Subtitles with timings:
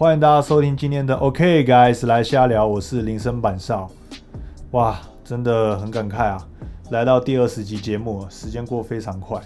[0.00, 3.90] 欢迎大家收听今天的 OK Guys 来瞎聊，我是林森板少。
[4.70, 6.48] 哇，真的很感慨啊！
[6.88, 9.38] 来到第二十集节目，时间过非常快。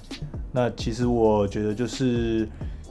[0.52, 2.48] 那其实我觉得，就是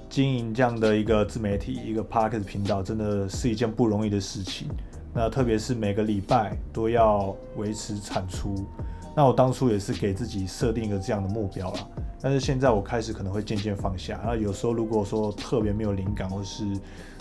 [0.09, 4.67] 经营这样的一个自媒体、一个 Parkes 频道，真的是一件不容易的事情。
[5.13, 8.67] 那特别是每个礼拜都要维持产出。
[9.15, 11.79] 那我当初也是给自己设定一个这样的目标啦。
[12.23, 16.63] 但是现在我开始可能会渐渐放下，那有时候如果说特别没有灵感，或是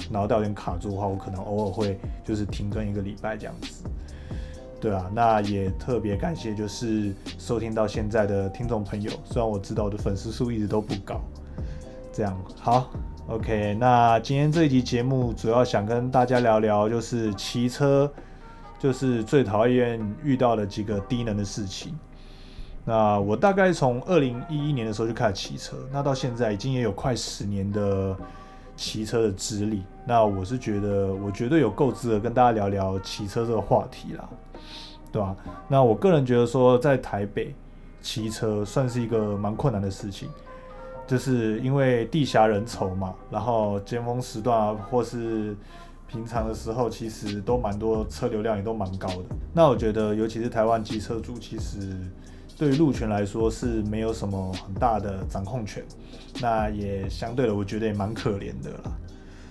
[0.08, 3.82] 脑袋有点卡住的话，我可能偶尔会就是停更一个礼拜这样子。
[4.80, 11.20] 对啊，那也特别感谢就是收听到现在的听众朋友，虽然我知道我的粉丝数一直都不高。
[12.12, 12.88] 这样好
[13.26, 18.12] ，OK，那今天这一集节目主要想跟大家聊聊，就是骑车
[18.78, 21.98] 就是最讨厌遇到的几个低能的事情。
[22.84, 28.16] 那我大概从二零一一年的时候就开始骑车，那到现在已经也有快十年的
[28.74, 29.84] 骑车的资历。
[30.04, 34.28] 那我是觉得，我绝对有够资格跟大家聊聊骑车这个话题啦，
[35.12, 35.36] 对吧？
[35.68, 37.54] 那我个人觉得说，在台北
[38.00, 40.28] 骑车算是一个蛮困难的事情，
[41.06, 45.56] 就是因为地狭人稠嘛，然后尖峰时段啊，或是
[46.08, 49.22] 平常的时候，其实都蛮多车流量也都蛮高的。
[49.54, 51.96] 那我觉得，尤其是台湾机车主，其实。
[52.62, 55.82] 对于陆权来说是没有什么很大的掌控权，
[56.40, 58.92] 那也相对的，我觉得也蛮可怜的啦，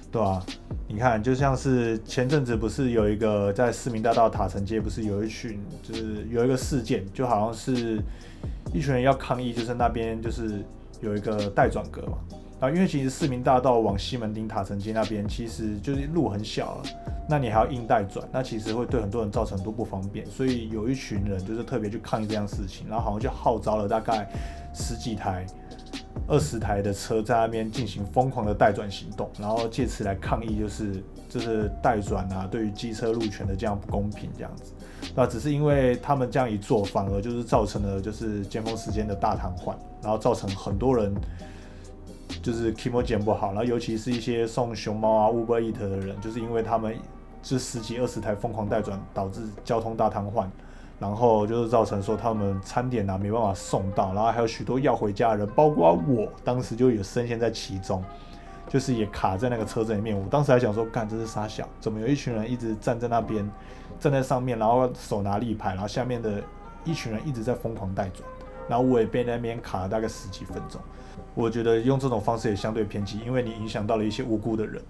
[0.10, 0.42] 对吧？
[0.88, 8.02] 你看，就像是前阵子不是有一个在市民大道塔城街，不是有一群，就是有一个事件，就好像是
[8.74, 10.64] 一群人要抗议，就是那边就是
[11.02, 12.18] 有一个待转阁嘛。
[12.62, 16.84] 啊，因为其实市民大道往西门町塔城街那边，其实就是路很小了，
[17.28, 24.30] 那你还要硬带转，那其实会对很多人造成很多不方便，所以有一群人就是特别去抗议这样事情，然后好像就号召了大概
[24.76, 25.44] 十几台、
[26.28, 34.72] 二十台的车在那边进行疯狂的带转行动，然后借此来抗议，就是就是带转啊，对于机车路权的这样不公平这样子。
[35.16, 39.74] 那只是因为他们这样一做，反而就是造成了就是尖峰时间的大瘫痪，
[40.04, 41.12] 然后造成很多人。
[42.42, 46.98] 就是 k i m o 剪不好，然后尤其是一些送熊猫啊 Uber Eat 的人，就是因为他们
[47.42, 50.46] 这十几二十台疯狂带转，导致交通大瘫痪，
[51.00, 58.04] 然后就是造成说他们餐点啊没办法送到，然后还有许多要回家的人，包括我当时就有深陷在其中，
[58.68, 60.18] 就是也卡在那个车子里面。
[60.18, 63.50] 我当时还想说，干这是傻小，怎么有一群人一直站在那边，
[64.00, 66.42] 站在上面，然后手拿立牌，然后下面的
[66.86, 68.24] 一群人一直在疯狂带转，
[68.72, 70.80] 然后我也被那边卡了大概十几分钟。
[71.36, 74.82] 我觉得用这种方式也相对偏激，因为你影响到了一些无辜的人。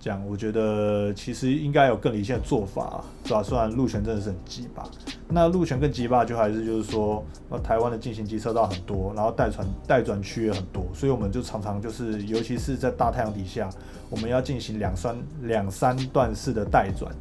[0.00, 3.42] 这样，我觉得其实应该有更理性的做法，是吧？
[3.42, 4.88] 虽然路权真的是很鸡巴，
[5.28, 13.68] 那路权更鸡巴就还是就是说，那台湾的进行机车道很多，然后带转带转区也很多，所以我们就常常就是，尤其是在大太阳底下，
[14.08, 17.12] 我们要进行两三两三段式的带转，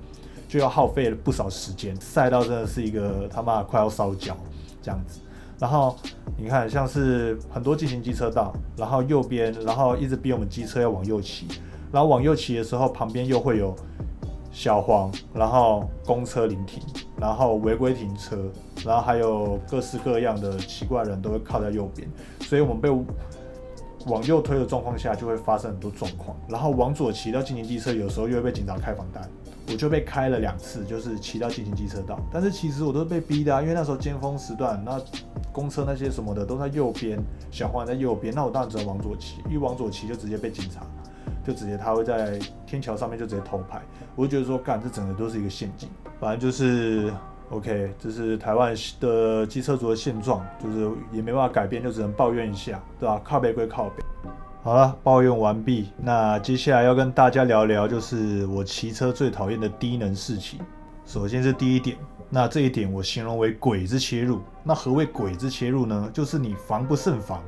[0.47, 4.37] 就要耗费了不少时间，赛道真的是一个他妈快要烧焦
[4.83, 5.19] 这样子。
[5.59, 5.95] 然后
[6.37, 11.47] 你看，像是很多进行机车道，然后右边，然后一直逼我们机车要往右骑，
[11.91, 13.75] 然后往右骑的时候，旁边又会有
[14.51, 16.81] 小黄，然后公车临停，
[17.19, 18.37] 然后违规停车，
[18.85, 22.07] 然后还有各式各样的奇怪人都会靠在右边，
[22.41, 22.89] 所以我们被
[24.05, 26.37] 往右推的状况下，就会发生很多状况。
[26.47, 29.27] 然后往左骑到进行机车，有时候又会被警察开罚单。
[29.69, 34.99] 我就被开了两次，就是骑到进行机车道，但是其实我都是被逼的啊，因为那时候尖峰时段，那
[35.51, 37.19] 公车那些什么的都在右边，
[37.51, 40.81] 小黄在右边，那我当然只能往左骑，一往左骑就直接被警察，
[41.45, 43.81] 就直接他会在天桥上面就直接偷拍，
[44.15, 45.89] 我就觉得说干，这整个都是一个陷阱，
[46.19, 47.11] 反正就是
[47.49, 53.19] OK，这是台湾的机车族的现状，就是也没办法改变，就只能抱怨一下，对吧？
[53.23, 54.03] 靠背归靠背。
[54.67, 55.91] 好了，抱怨完毕。
[55.97, 60.59] 那接下来要跟大家聊聊，就是我骑车最讨厌的低能事情。
[61.05, 61.95] 首先是第一点，
[62.29, 64.41] 那这一点我形容为鬼子切入。
[64.65, 66.09] 那何谓鬼子切入呢？
[66.11, 67.41] 就是你防不胜防，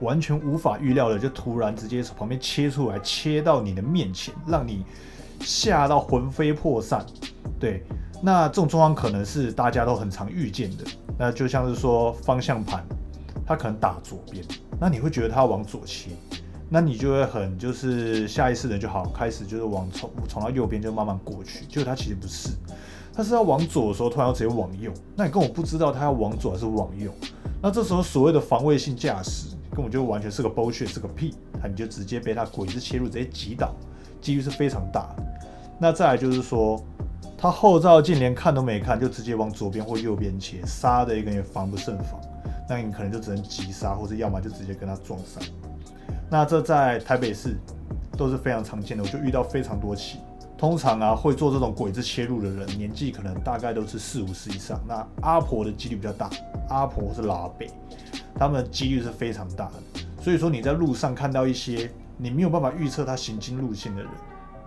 [0.00, 4.84] 完全无法预料的，就突然直接从旁边切出来，切到你的面前，让你
[5.40, 7.06] 吓到魂飞魄散。
[7.58, 7.86] 对，
[8.20, 10.84] 那这种状况可能是大家都很常遇见的。
[11.18, 12.84] 那就像是说方向盘，
[13.46, 14.44] 它可能打左边，
[14.78, 16.10] 那你会觉得它往左切。
[16.68, 22.50] 那你就会很就是下意识的就好开始就是往从从到右边就慢慢过去，结果他其实不是，
[23.14, 27.10] 他是要往左的时候突然要直接往右，那你根本不知道他要往左还是往右，
[27.62, 33.72] 那这时候所谓的防卫性驾驶根本就完全是个 bullshit 是个屁，那你就直接被他鬼子切入直接击倒，
[34.20, 35.22] 几率是非常大的。
[35.78, 36.82] 那再来就是说，
[37.38, 42.20] 他后照镜连看都没看就直接往左边或右边切，杀的一个也防不胜防，
[42.68, 45.40] 那你可能就只能急刹，或者要么就直接跟他撞上。
[46.30, 47.56] 那这在台北市
[48.16, 50.18] 都是非常常见的，我就遇到非常多起。
[50.58, 54.80] 通常啊，会做这种鬼子切入的人，年纪可能大概都是四五十以上。
[54.88, 56.30] 那阿婆的几率比较大，
[56.70, 57.70] 阿婆是老北，
[58.34, 60.02] 他们的几率是非常大的。
[60.20, 64.10] 所以说你在路上看到一些你没有办法预测他行经路线的人，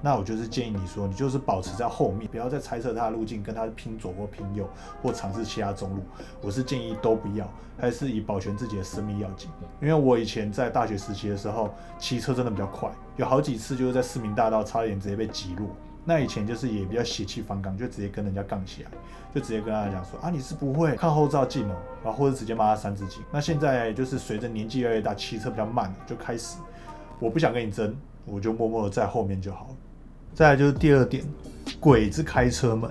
[0.02, 4.68] 那我就是建议你说，你就是保持在后面，不要再猜测他的路径，跟他拼左或拼右，
[5.02, 6.02] 或尝试其他中路。
[6.42, 9.50] 我是建议都不要，还是以保全自己的生命要紧。
[9.82, 12.90] 因为我以前在大学时期的时候，骑车真的比较快。
[13.18, 15.68] 有好几次就是在市民大道差点直接被击落，
[16.06, 18.92] 那以前就是也比较血气方刚，就直接跟人家杠起来，
[19.36, 21.76] 就直接跟他讲说啊你是不会看后照镜哦，
[22.06, 23.22] 然后或者直接骂他三字经。
[23.32, 26.58] 那现在就是随着年纪越来越大，骑车比较慢了，就开始
[27.20, 27.94] 我不想跟你争，
[28.26, 29.76] 我就默默的在后面就好了。
[30.34, 31.24] 再来就是第二点，
[31.80, 32.90] 鬼子开车门。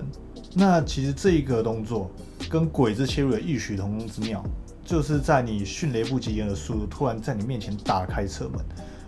[0.53, 2.09] 那其实这一个动作
[2.49, 4.43] 跟鬼子切入有异曲同工之妙，
[4.83, 8.59] 就是在你迅雷不及掩耳的速度，突然在你面前打开车门。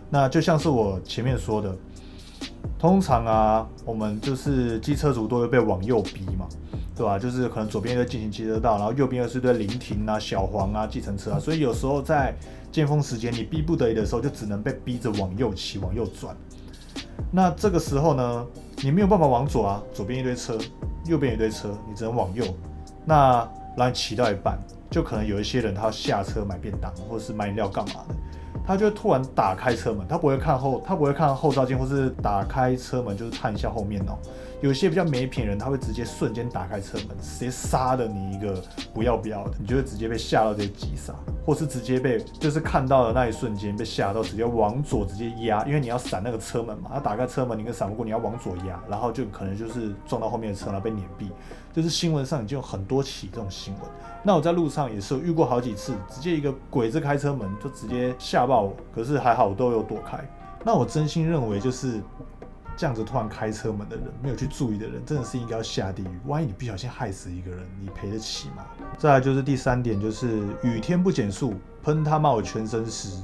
[0.09, 1.75] 那就像是我前面说的，
[2.77, 6.47] 通常啊，我们就是机车族都会被往右逼嘛，
[6.95, 7.17] 对吧？
[7.17, 12.35] 就是可能左边在进行机车道，然后右边又是对临停啊、小黄啊、计程车啊，所以有时候在
[12.71, 16.35] 尖峰时间，你逼不得已的时候，就只能被逼着往右骑、往右转。
[17.29, 18.45] 那这个时候呢，
[18.81, 20.57] 你没有办法往左啊，左边一堆车，
[21.05, 22.43] 右边一堆车，你只能往右。
[23.05, 24.57] 那让你骑到一半，
[24.89, 28.15] 就可能有一些人他要下车买便当，或者是买饮料干嘛的。
[28.65, 34.17] 他就突然打开车门，他不会看后，他不会看后照镜，或是打开车门就是看一下后面哦。
[34.61, 38.61] 有些比较没品人，他会直接瞬间打开车门，直接杀的你一个
[38.93, 41.11] 不要不要的，你就会直接被吓到直接急刹，
[41.45, 51.27] 或是直接被就是看到的那一瞬间被吓到，直接往左直接压，因为你要闪那个车门嘛，他打开车门你跟闪不过，你要往左压，然后就可能就是撞到后面的车，然后被碾毙。
[51.73, 53.83] 就是新闻上已经有很多起这种新闻，
[54.23, 60.19] 那我在路上也是遇过好几次，直接一个鬼子开车门就直接吓爆我，可是还好我都有躲开。
[60.63, 62.01] 那我真心认为就是。
[62.77, 66.19] 这样子突然开车门的人，没有去注意的人，真的是应该要下地狱。
[66.25, 68.65] 万一你不小心害死一个人，你赔得起吗？
[68.97, 71.53] 再来就是第三点，就是雨天不减速，
[71.83, 73.21] 喷他妈我全身湿。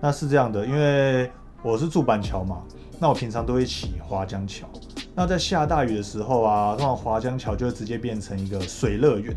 [0.00, 1.30] 那是这样的，因为
[1.62, 2.62] 我是住板桥嘛，
[3.00, 4.66] 那我平常都会骑华江桥。
[5.14, 9.34] 那在下大雨的时候啊，通常华江桥就会直接变成一个水乐园，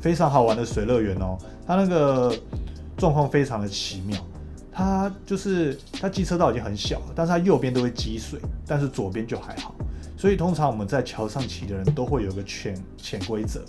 [0.00, 1.38] 非常好玩的水乐园哦。
[1.66, 2.34] 它那个
[2.96, 4.18] 状况非常的奇妙。
[4.76, 9.74] 它就是它机车道已经很小了，但是它右边都会积水，但是左边就还好。
[10.18, 13.64] 所以通常我们在桥上骑的人都会有个潜潜规则。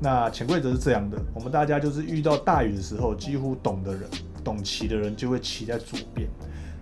[0.00, 4.02] 那潜规则是这样的：我们大家就是遇到大雨的时候，几乎懂的人、
[4.44, 6.28] 懂骑的人就会骑在左边，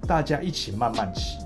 [0.06, 1.38] 大家一起慢慢骑。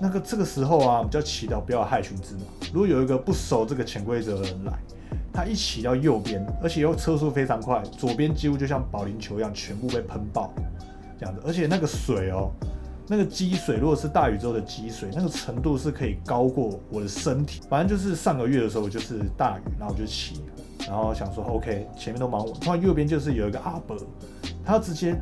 [0.00, 2.40] 那个这个时候啊，我们就要骑到不要害群之马。
[2.72, 4.72] 如果有一个不熟这个潜规则的人来，
[5.30, 10.50] 他一骑到右边，而且又车速非常快，左边几乎就像保龄球一样，全部被喷爆。
[11.24, 12.50] 样子，而且那个水哦，
[13.08, 17.60] 那个积水，如果是大雨之后的积水，那个程度是可以高过我的身体。
[17.68, 20.42] 反正就是上个月的时候，就是大雨，然后我就骑，
[20.86, 22.52] 然后想说 OK，前面都蛮稳。
[22.54, 23.96] 突然右边就是有一个阿伯，
[24.64, 25.14] 他直接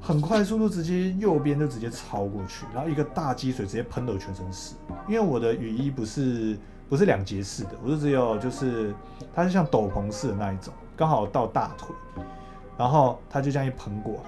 [0.00, 4.74] 很快速度，直接右边就直接超过去，然后一个大积水直接喷得我全身湿。
[5.06, 6.56] 因为我的雨衣不是
[6.88, 8.94] 不是两节式的，我是只有就是
[9.34, 11.94] 它是像斗篷式的那一种，刚好到大腿，
[12.78, 14.20] 然后它就这样一喷过来。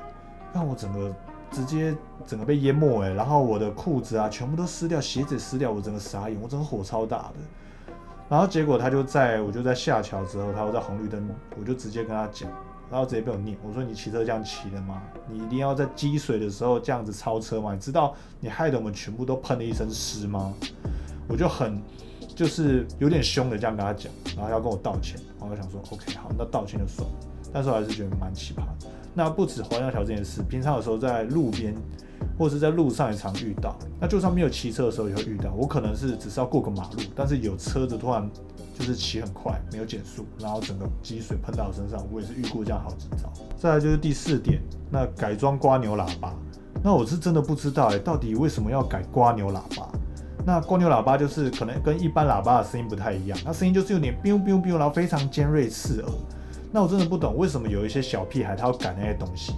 [0.54, 1.12] 让我整个
[1.50, 1.94] 直接
[2.26, 7.34] 整个被淹没哎，然后我的裤子啊全部都湿掉，鞋子湿掉，我整个傻眼，我整个火超大的。
[8.28, 11.28] 然后结果他就在我就在下桥之后，他又在红绿灯，
[11.61, 12.49] 我就直接跟他讲，
[12.90, 15.02] 然后直接被我念，我说你骑车这样骑的吗？
[15.28, 17.75] 你一定要在积水的时候这样子超车吗？
[17.75, 20.54] 你知道你害得我们全部都喷了一身湿吗？
[21.28, 21.80] 我就很
[22.34, 27.14] 就是有点凶的这样跟他讲，然后要跟我道歉，然后想说 OK 好，那道歉就算了，
[27.54, 28.62] 但是我还是觉得蛮奇葩。
[29.14, 31.73] 那不止华江桥这件事，平常有时候在路边
[32.37, 33.78] 或是在路上也常遇到。
[34.00, 35.52] 那就算没有骑车的时候也会遇到。
[35.56, 38.28] 我可能是只是要过个马路，但是有车子突然
[38.76, 43.32] 就是骑很快，没有减速，然后整个积水喷到我身上，我也是遇过这样好几遭。
[43.56, 46.34] 再来就是第四点，那改装刮牛喇叭。
[46.82, 49.88] 那我是真的不知道哎，到底为什么要改刮牛喇叭？
[50.44, 56.11] 那刮牛喇叭就是可能跟一般喇叭的声音不太一样，那声音就是有点 biu biu biu，然后非常尖锐刺耳。
[56.75, 59.54] 那我真的不懂，为什么有一些小屁孩他要改那些东西？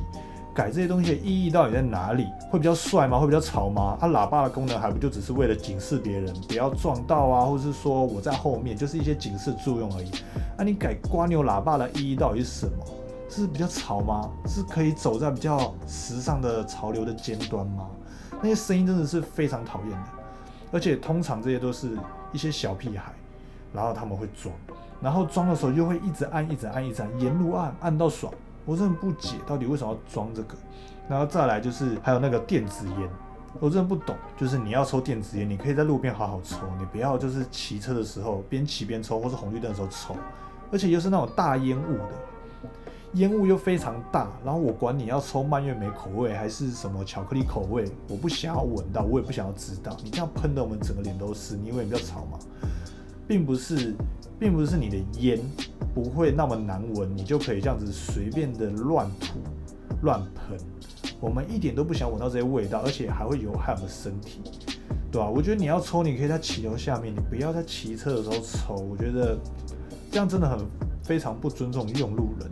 [0.53, 2.27] 改这些东西的意义到底在哪里？
[2.51, 3.19] 会比较帅吗？
[3.19, 3.97] 会比较潮吗？
[3.99, 10.11] 它喇叭的功能还不就只是为了警示别人不要撞到啊，或是说我在后面，就是一些警示作用而已。
[10.59, 12.85] 那你改瓜牛喇叭的意义到底是什么？
[13.31, 14.31] 是比较潮吗？
[14.47, 17.89] 是可以走在比较时尚的潮流的尖端吗？
[18.43, 20.09] 那些声音真的是非常讨厌的，
[20.71, 21.97] 而且通常这些都是
[22.31, 23.11] 一些小屁孩，
[23.73, 24.55] 然后他们会装。
[25.07, 28.33] 然后装的时候又会一直按，一直按，一直按，沿路按，按到爽。
[28.65, 30.57] 我真的不解，到底为什么要装这个？
[31.09, 33.09] 然后再来就是还有那个电子烟，
[33.61, 40.17] 我真的不懂，就是你要抽电子烟，你可以在路边好好抽，你不要就是骑车的时候边骑边抽，或是红绿灯的时候抽，
[40.73, 42.09] 而且又是那种大烟雾的，
[43.13, 52.37] 烟雾又非常大，然后我管你要抽蔓越莓口味还是什么巧克力口味，我不想要闻到，我也不想要知道，你这样喷的我们整个脸都是，你以为比较吵吗？
[53.26, 53.95] 并不是，
[54.38, 55.40] 并不是你的烟
[55.95, 59.38] 不会那么难闻，你就可以这样子随便的乱吐、
[60.02, 60.59] 乱喷。
[61.18, 64.40] 我们一点都不想闻到这些味道，而且还会有害我们的身体，
[65.11, 65.28] 对吧？
[65.28, 68.75] 我觉得你要抽，你可以在骑楼下面，你不要在骑车的时候抽。
[68.75, 69.38] 我觉得
[70.11, 70.59] 这样真的很
[71.02, 72.50] 非常不尊重用路人，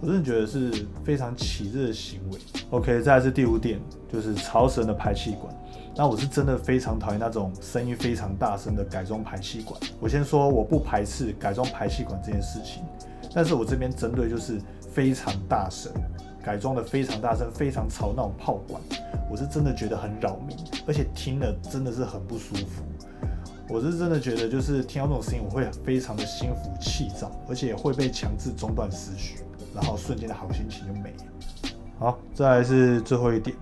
[0.00, 0.70] 我真的觉得是
[1.02, 2.38] 非常歧视的行为。
[2.70, 3.80] OK，再来是第五点，
[4.12, 5.54] 就是超神的排气管。
[5.94, 9.78] 那我是真的非常讨厌那种声音非常大声的改装排气管。
[10.00, 12.82] 我先说我不排斥改装排气管这件事情，
[13.34, 14.60] 但是我这边针对就是
[14.92, 15.92] 非常大声。
[16.42, 18.82] 改装的非常大声、非常吵那种炮管，
[19.30, 20.56] 我是真的觉得很扰民，
[20.88, 22.82] 而且听了真的是很不舒服。
[23.68, 29.36] 我是真的觉得，就是听到这种声音，我会非常的心浮气躁，而且会被强制中断思绪，
[29.72, 31.72] 然后瞬间的好心情就没了。
[32.00, 33.56] 好，再来是最后一点，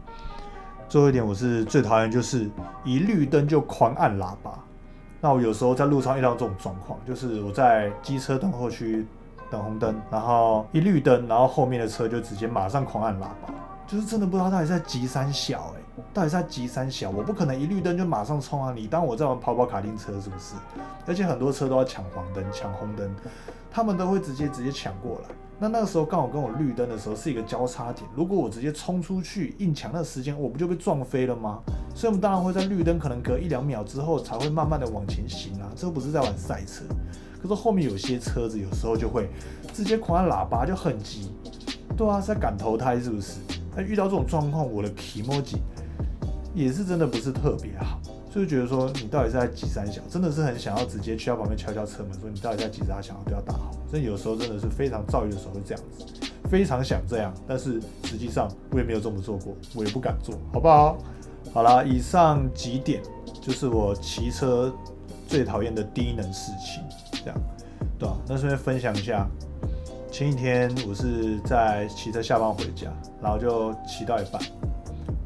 [0.90, 2.50] 最后一点我是最讨厌就是
[2.85, 4.59] 一绿灯就狂按喇叭。
[5.23, 9.06] 那我有时候在路上遇到这种状况，就是我在机车等候区。
[9.50, 13.52] 等红灯，然后一绿灯，然后后面的车就直接马上狂按喇叭，
[13.85, 18.73] 就是真的不知道到底在急三小哎，到底在急三小，我不可能一绿灯就马上冲啊！
[18.73, 20.54] 你当我在玩跑跑卡丁车是不是？
[21.04, 23.12] 而且很多车都要抢黄灯、抢红灯，
[23.73, 25.35] 他们都会直接直接抢过来。
[25.62, 31.60] 那那个时候刚好跟我绿灯的时候是一个交叉点，如果我直接冲出去硬抢那时间，我不就被撞飞了吗？
[31.94, 36.84] 所以我们当然会在绿灯可能隔一两秒之后才会慢慢的往前行啊，这不是在玩赛车。
[37.42, 39.28] 可是后面有些车子有时候就会
[39.74, 41.30] 直接狂按喇叭，就很急，
[41.94, 43.40] 对啊，在赶投胎是不是？
[43.76, 45.58] 那遇到这种状况，我的 emoji
[46.54, 48.00] 也是真的不是特别好，
[48.32, 53.72] 就是觉得说你到底是在急三小，真的是很想要直接去到旁边敲敲车门，说你到底在急啥，想要对他打好。
[53.90, 56.04] 所以有时候真的是非常躁郁的时候会这样子，
[56.49, 60.96] 非常想这样，但是实际上我也没有这么做过，我也不敢做，好不好？
[61.52, 63.02] 好啦，以上几点
[63.40, 64.72] 就是我骑车
[65.26, 66.82] 最讨厌的低能事情。
[67.25, 67.37] 这样，
[67.99, 68.16] 对吧？
[68.28, 69.28] 那顺便分享一下，
[70.12, 74.40] 前几天我是在骑车下班回家，然后就骑到一半，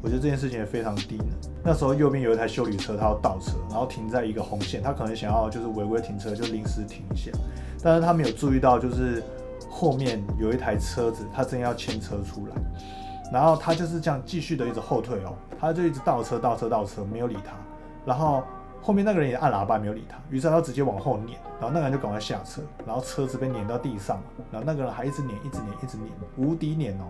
[0.05, 1.27] 我觉得这件事情也非常低能。
[1.63, 7.31] 那时候右边有一台修理车，他要倒车，然后停在一个红线，他可能想要就是违规停车，就临时停一下，
[7.81, 9.23] 但是他没有注意到就是
[9.67, 12.55] 后面有一台车子，他正要牵车出来，
[13.33, 17.53] 然后他就是这样继续的一直后退哦，他就一直倒车倒车倒车，没有理他，
[18.05, 18.43] 然后。
[18.81, 24.21] 后面那个人也按喇叭，没有理他，于是他直接往后撵，然后那个人就赶快下车，然后车子被撵到地上，
[24.51, 26.07] 然后那个人还一直撵，一直撵，一直撵，
[26.37, 27.05] 无敌撵哦。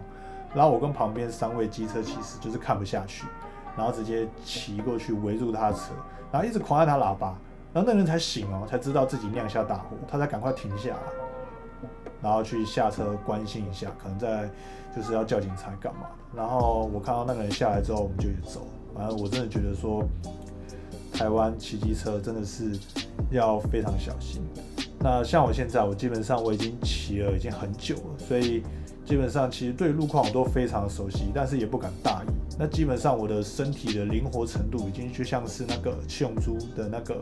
[0.56, 3.28] 然后我跟旁边三位机车骑士就是看不下去，
[3.78, 5.92] 然后直接骑过去围住他的车，
[6.32, 7.36] 然后一直狂按他喇叭，
[7.74, 10.98] 然后那个人才醒哦，才知道自己酿下大祸，他才赶快停下来，
[12.22, 14.50] 然后去下车关心一下，可能在
[14.96, 16.38] 就是要叫警察干嘛的。
[16.38, 18.66] 然后我看到那个人下来之后，我们就也走。
[18.96, 20.04] 反正我真的觉得说。
[21.14, 22.78] 台湾骑机车真的是
[23.32, 24.42] 要非常小心。
[25.00, 28.62] 那像我现在，我基本上我已经骑了已经很久了，所以
[29.06, 32.28] 基本上其实对路况我都非常熟悉，但是也不敢大意。
[32.58, 37.16] 那基本上我的身体的灵活程度已经就像是那个七龙珠的那个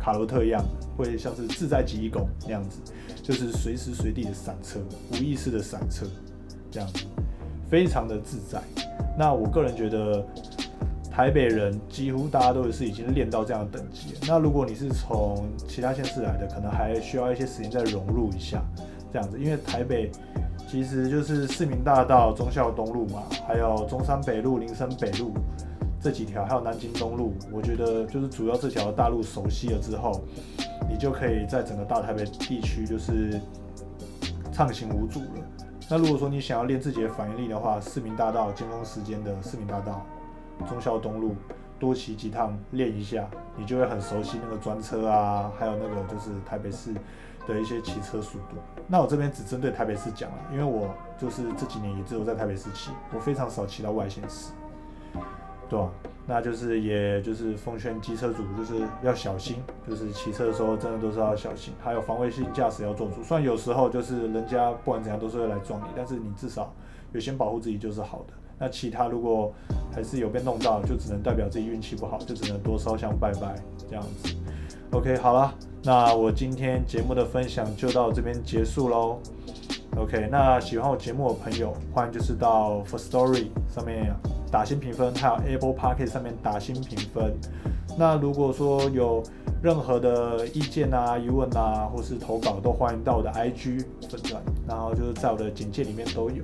[0.00, 0.64] 卡罗特一样，
[0.96, 2.80] 会像是自在极意功那样子，
[3.22, 4.80] 就是随时随地的闪车，
[5.12, 6.06] 无意识的闪车，
[6.70, 7.04] 这样子
[7.70, 8.60] 非常的自在。
[9.16, 10.26] 那我个人觉得。
[11.14, 14.14] 台北人几乎大家都是已经练到这样的等级。
[14.26, 18.64] 那如果你是从其他县市来的，可能还需要一些时间再融入一下，
[19.12, 19.38] 这样子。
[19.38, 20.10] 因为台北
[20.72, 25.34] 其实就是市民大道、忠孝东路嘛，还有中山北路、林森北路
[26.00, 27.34] 这几条，还有南京东路。
[27.52, 30.22] 我觉得就是主要这条大路熟悉了之后，
[30.88, 33.38] 你就可以在整个大台北地区就是
[34.50, 35.44] 畅行无阻了。
[35.90, 40.00] 那如果说你想要练自己的反应力的话，市民大道尖峰时间的市民大道。
[40.66, 41.34] 忠孝东路
[41.78, 46.94] 多骑几趟练一下，你就会很熟悉那个专车啊，还有那个就是台北市
[47.46, 48.56] 的一些骑车速度。
[48.86, 54.52] 那我这边只针对台北市讲了，因为我就是这几年也只有在台北市骑，我非常少骑到外县市，
[55.68, 55.90] 对吧？
[56.24, 59.56] 那就是也就是奉劝机车主就是要小心，
[59.88, 63.22] 就是骑车的时候真的都是要小心，还有防卫性驾驶要做足。
[63.24, 66.72] 虽然有时候就是人家不管怎样都是会来撞你，但是你至少
[67.12, 68.34] 有先保护自己就是好的。
[68.56, 69.52] 那其他如果
[69.92, 73.56] 还是有被弄到，就只能代表自己运气不好，就只能多烧香拜拜
[73.88, 74.36] 这样子。
[74.92, 75.52] OK，好了，
[75.84, 79.18] 那我今天节目的分享就到这边结束喽。
[79.96, 84.14] OK，那喜欢我节目的朋友，欢迎就是到 For Story 上面
[84.50, 87.34] 打新评分，还有 Apple Park 上面打新评分。
[87.98, 89.22] 那如果说有
[89.62, 96.42] 任何的意见啊、疑问啊，或是投稿，都欢迎到我的 IG 粉钻，然后就是在我的简介里面都有。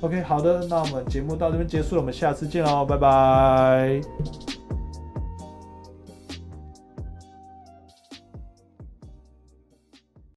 [0.00, 4.57] OK，好的，那我们节目到这边结束了，我们下次见喽，拜拜。